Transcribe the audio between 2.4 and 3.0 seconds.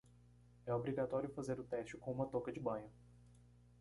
de banho.